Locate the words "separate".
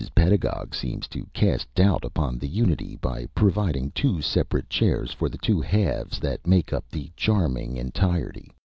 4.19-4.67